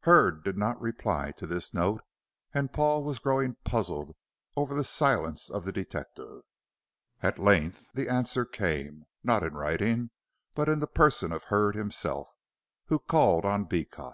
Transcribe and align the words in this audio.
Hurd 0.00 0.42
did 0.42 0.58
not 0.58 0.80
reply 0.80 1.30
to 1.36 1.46
this 1.46 1.72
note, 1.72 2.02
and 2.52 2.72
Paul 2.72 3.04
was 3.04 3.20
growing 3.20 3.54
puzzled 3.62 4.16
over 4.56 4.74
the 4.74 4.82
silence 4.82 5.48
of 5.48 5.64
the 5.64 5.70
detective. 5.70 6.40
At 7.22 7.38
length 7.38 7.86
the 7.94 8.08
answer 8.08 8.44
came, 8.44 9.04
not 9.22 9.44
in 9.44 9.54
writing, 9.54 10.10
but 10.56 10.68
in 10.68 10.80
the 10.80 10.88
person 10.88 11.30
of 11.30 11.44
Hurd 11.44 11.76
himself, 11.76 12.32
who 12.86 12.98
called 12.98 13.44
on 13.44 13.66
Beecot. 13.66 14.04